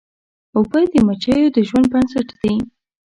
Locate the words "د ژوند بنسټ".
1.55-2.27